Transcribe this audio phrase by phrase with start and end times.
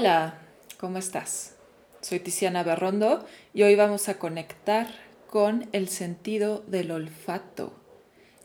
[0.00, 0.38] Hola,
[0.78, 1.56] ¿cómo estás?
[2.00, 4.86] Soy Tiziana Berrondo y hoy vamos a conectar
[5.28, 7.74] con el sentido del olfato.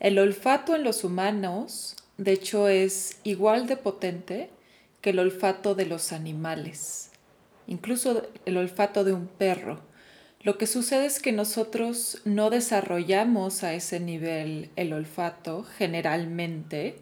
[0.02, 4.50] El olfato en los humanos, de hecho, es igual de potente
[5.00, 7.12] que el olfato de los animales,
[7.68, 9.80] incluso el olfato de un perro.
[10.42, 16.98] Lo que sucede es que nosotros no desarrollamos a ese nivel el olfato generalmente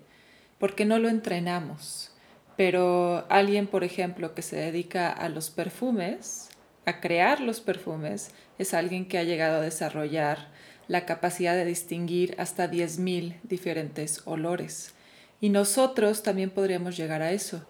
[0.59, 2.12] porque no lo entrenamos.
[2.55, 6.49] Pero alguien, por ejemplo, que se dedica a los perfumes,
[6.85, 10.49] a crear los perfumes, es alguien que ha llegado a desarrollar
[10.87, 14.93] la capacidad de distinguir hasta 10.000 diferentes olores.
[15.41, 17.65] Y nosotros también podríamos llegar a eso.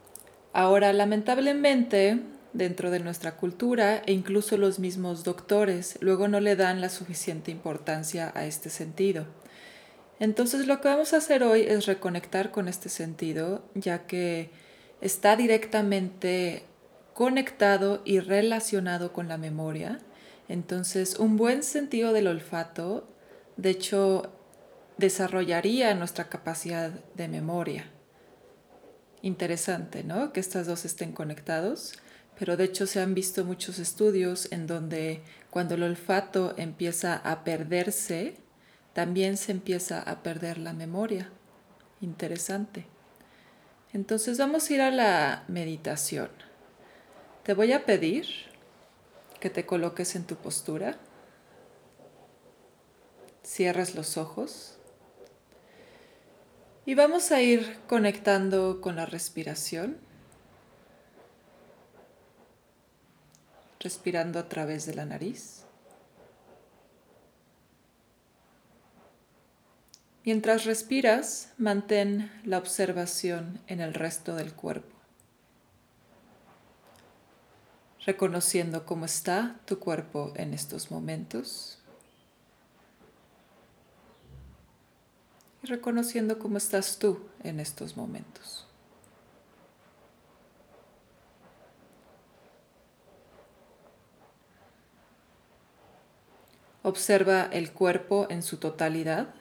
[0.52, 2.20] Ahora, lamentablemente,
[2.54, 7.52] dentro de nuestra cultura e incluso los mismos doctores luego no le dan la suficiente
[7.52, 9.26] importancia a este sentido.
[10.20, 14.52] Entonces lo que vamos a hacer hoy es reconectar con este sentido, ya que
[15.04, 16.64] está directamente
[17.14, 20.00] conectado y relacionado con la memoria.
[20.48, 23.06] Entonces, un buen sentido del olfato,
[23.58, 24.32] de hecho,
[24.98, 27.92] desarrollaría nuestra capacidad de memoria.
[29.22, 30.32] Interesante, ¿no?
[30.32, 32.00] Que estas dos estén conectados,
[32.40, 37.44] pero de hecho se han visto muchos estudios en donde cuando el olfato empieza a
[37.44, 38.38] perderse,
[38.94, 41.30] también se empieza a perder la memoria.
[42.00, 42.93] Interesante.
[43.94, 46.30] Entonces vamos a ir a la meditación.
[47.44, 48.26] Te voy a pedir
[49.40, 50.98] que te coloques en tu postura.
[53.46, 54.78] Cierres los ojos.
[56.88, 59.98] Y vamos a ir conectando con la respiración.
[63.80, 65.63] Respirando a través de la nariz.
[70.26, 74.96] Mientras respiras, mantén la observación en el resto del cuerpo,
[78.06, 81.78] reconociendo cómo está tu cuerpo en estos momentos
[85.62, 88.66] y reconociendo cómo estás tú en estos momentos.
[96.82, 99.34] Observa el cuerpo en su totalidad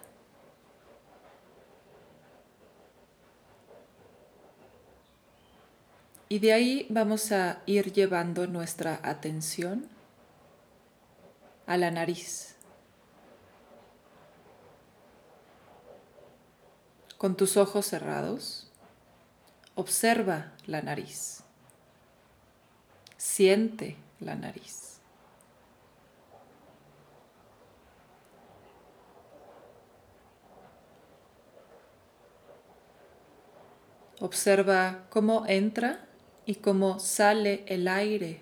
[6.33, 9.87] Y de ahí vamos a ir llevando nuestra atención
[11.67, 12.57] a la nariz.
[17.19, 18.71] Con tus ojos cerrados,
[19.75, 21.43] observa la nariz.
[23.19, 25.03] Siente la nariz.
[34.19, 36.09] Observa cómo entra
[36.45, 38.41] y cómo sale el aire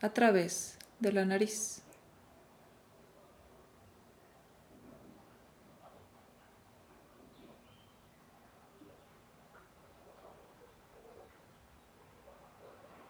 [0.00, 1.82] a través de la nariz.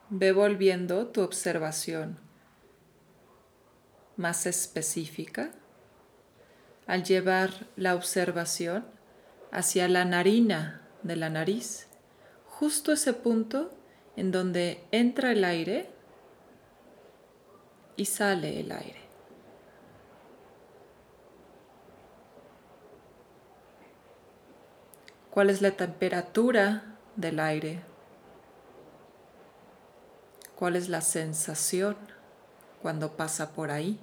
[0.08, 2.18] Ve volviendo tu observación
[4.16, 5.50] más específica
[6.86, 8.86] al llevar la observación
[9.50, 11.88] hacia la narina de la nariz,
[12.46, 13.75] justo ese punto
[14.16, 15.88] en donde entra el aire
[17.96, 19.00] y sale el aire.
[25.30, 27.82] ¿Cuál es la temperatura del aire?
[30.54, 31.94] ¿Cuál es la sensación
[32.80, 34.00] cuando pasa por ahí?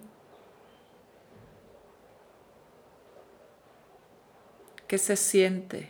[4.88, 5.90] ¿Qué se siente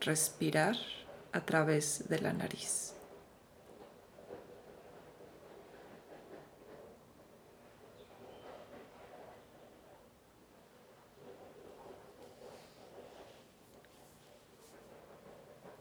[0.00, 0.74] respirar
[1.30, 2.95] a través de la nariz?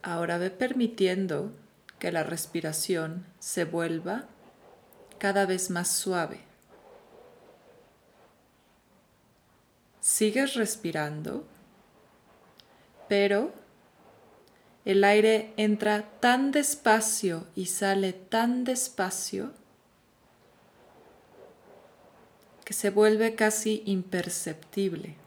[0.05, 1.51] Ahora ve permitiendo
[1.97, 4.25] que la respiración se vuelva
[5.17, 6.41] cada vez más suave.
[10.01, 11.43] Sigues respirando,
[13.09, 13.51] pero
[14.85, 19.53] el aire entra tan despacio y sale tan despacio
[22.63, 25.24] que se vuelve casi imperceptible.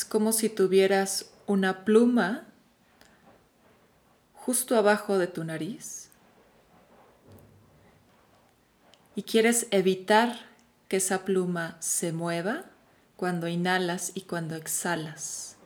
[0.00, 2.46] Es como si tuvieras una pluma
[4.32, 6.08] justo abajo de tu nariz
[9.14, 10.38] y quieres evitar
[10.88, 12.64] que esa pluma se mueva
[13.16, 15.56] cuando inhalas y cuando exhalas.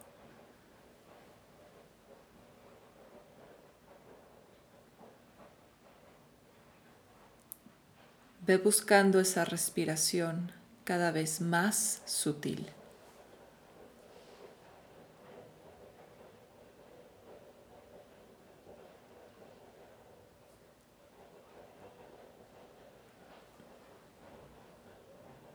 [8.44, 10.50] Ve buscando esa respiración
[10.82, 12.72] cada vez más sutil.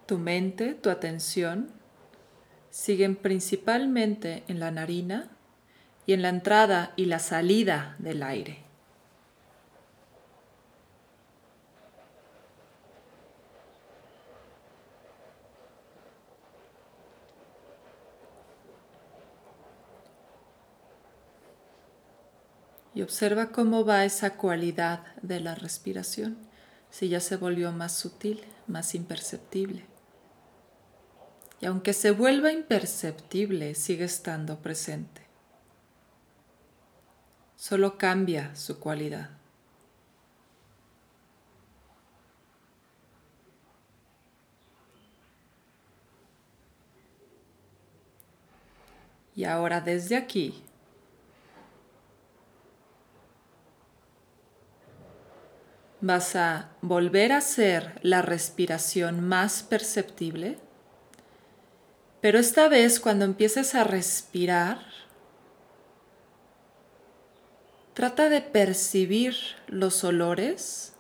[0.10, 1.70] Tu mente, tu atención
[2.72, 5.30] siguen principalmente en la narina
[6.08, 8.64] y en la entrada y la salida del aire.
[22.96, 26.36] Y observa cómo va esa cualidad de la respiración,
[26.90, 29.86] si ya se volvió más sutil, más imperceptible
[31.62, 35.22] y aunque se vuelva imperceptible, sigue estando presente.
[37.56, 39.32] Solo cambia su cualidad.
[49.36, 50.64] Y ahora desde aquí,
[56.02, 60.58] vas a volver a hacer la respiración más perceptible
[62.22, 64.80] pero esta vez cuando empieces a respirar,
[67.94, 69.36] trata de percibir
[69.68, 70.94] los olores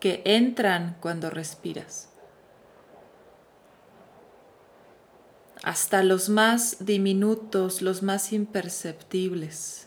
[0.00, 2.08] que entran cuando respiras.
[5.62, 9.86] Hasta los más diminutos, los más imperceptibles.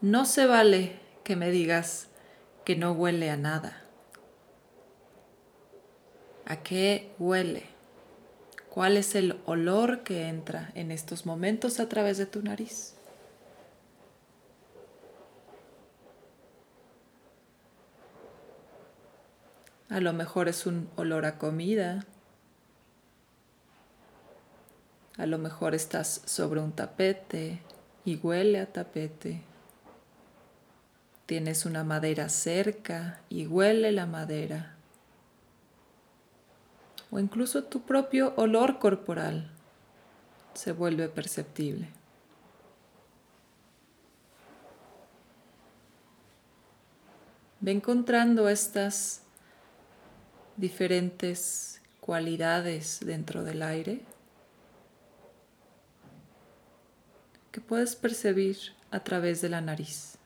[0.00, 2.08] No se vale que me digas
[2.64, 3.84] que no huele a nada.
[6.44, 7.69] ¿A qué huele?
[8.70, 12.94] ¿Cuál es el olor que entra en estos momentos a través de tu nariz?
[19.88, 22.06] A lo mejor es un olor a comida.
[25.18, 27.60] A lo mejor estás sobre un tapete
[28.04, 29.42] y huele a tapete.
[31.26, 34.76] Tienes una madera cerca y huele la madera
[37.10, 39.50] o incluso tu propio olor corporal
[40.54, 41.88] se vuelve perceptible.
[47.60, 49.22] Ve encontrando estas
[50.56, 54.00] diferentes cualidades dentro del aire
[57.52, 58.56] que puedes percibir
[58.90, 60.16] a través de la nariz.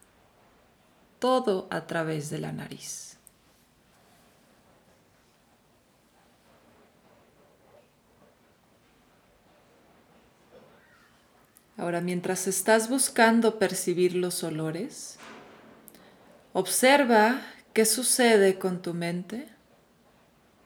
[1.19, 3.14] Todo a través de la nariz.
[11.85, 15.19] Ahora, mientras estás buscando percibir los olores,
[16.55, 17.43] observa
[17.75, 19.47] qué sucede con tu mente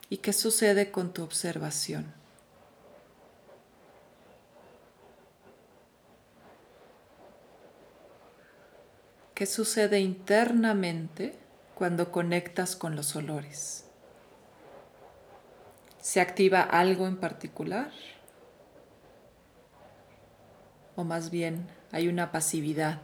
[0.09, 2.15] y qué sucede con tu observación.
[9.35, 11.37] ¿Qué sucede internamente
[11.75, 13.87] cuando conectas con los olores?
[16.01, 17.91] ¿Se activa algo en particular?
[20.99, 22.99] O más bien hay una pasividad.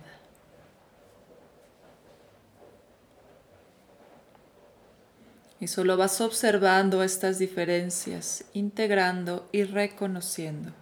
[5.60, 10.72] Y solo vas observando estas diferencias, integrando y reconociendo.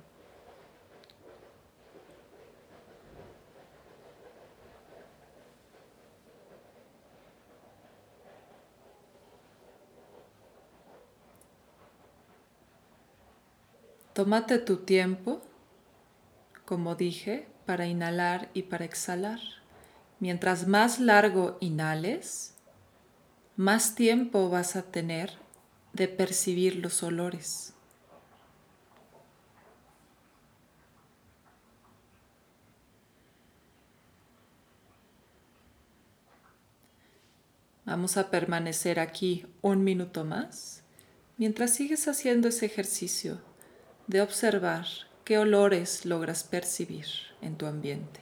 [14.14, 15.42] Tómate tu tiempo
[16.64, 19.40] como dije, para inhalar y para exhalar.
[20.20, 22.54] Mientras más largo inhales,
[23.56, 25.32] más tiempo vas a tener
[25.92, 27.74] de percibir los olores.
[37.84, 40.82] Vamos a permanecer aquí un minuto más
[41.36, 43.40] mientras sigues haciendo ese ejercicio
[44.06, 44.86] de observar
[45.32, 47.06] ¿Qué olores logras percibir
[47.40, 48.20] en tu ambiente?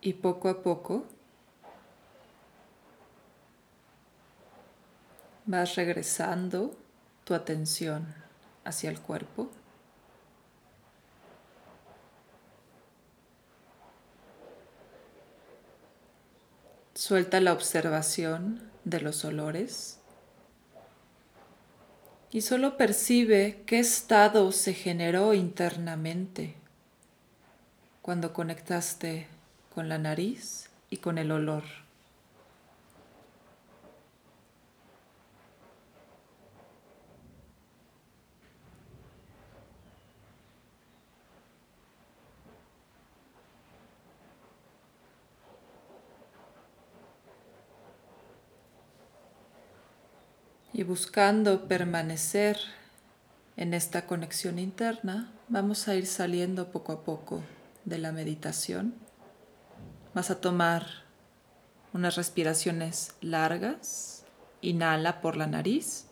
[0.00, 1.04] Y poco a poco
[5.46, 6.76] vas regresando
[7.24, 8.14] tu atención
[8.64, 9.50] hacia el cuerpo.
[16.94, 19.98] Suelta la observación de los olores
[22.30, 26.54] y solo percibe qué estado se generó internamente
[28.02, 29.26] cuando conectaste
[29.74, 31.64] con la nariz y con el olor.
[50.72, 52.58] Y buscando permanecer
[53.56, 57.42] en esta conexión interna, vamos a ir saliendo poco a poco
[57.84, 59.09] de la meditación.
[60.12, 60.86] Vas a tomar
[61.92, 64.24] unas respiraciones largas.
[64.60, 66.06] Inhala por la nariz.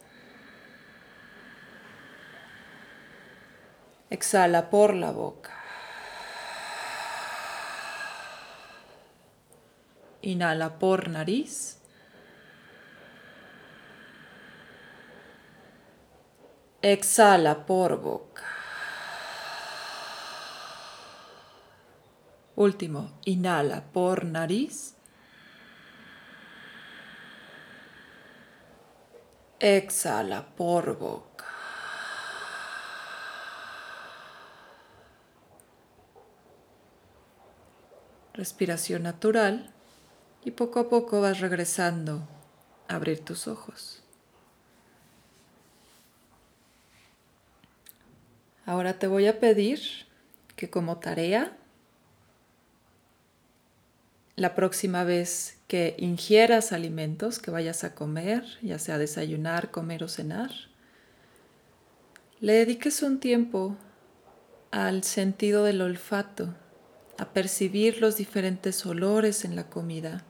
[4.08, 5.52] Exhala por la boca.
[10.22, 11.78] Inhala por nariz.
[16.82, 18.57] Exhala por boca.
[22.58, 24.96] Último, inhala por nariz.
[29.60, 31.46] Exhala por boca.
[38.34, 39.72] Respiración natural
[40.44, 42.26] y poco a poco vas regresando
[42.88, 44.02] a abrir tus ojos.
[48.66, 49.80] Ahora te voy a pedir
[50.56, 51.56] que como tarea,
[54.38, 60.08] la próxima vez que ingieras alimentos, que vayas a comer, ya sea desayunar, comer o
[60.08, 60.52] cenar,
[62.40, 63.76] le dediques un tiempo
[64.70, 66.54] al sentido del olfato,
[67.18, 70.24] a percibir los diferentes olores en la comida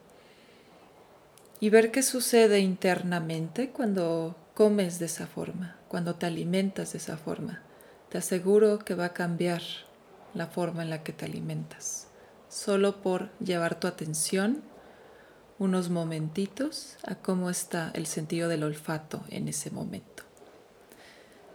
[1.59, 7.15] y ver qué sucede internamente cuando comes de esa forma, cuando te alimentas de esa
[7.15, 7.61] forma.
[8.09, 9.61] Te aseguro que va a cambiar
[10.33, 12.08] la forma en la que te alimentas,
[12.49, 14.61] solo por llevar tu atención
[15.59, 20.23] unos momentitos a cómo está el sentido del olfato en ese momento.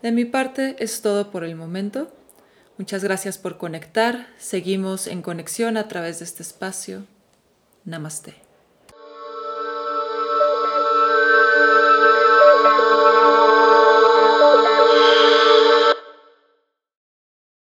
[0.02, 2.14] De mi parte es todo por el momento.
[2.76, 4.28] Muchas gracias por conectar.
[4.38, 7.06] Seguimos en conexión a través de este espacio.
[7.84, 8.43] Namaste.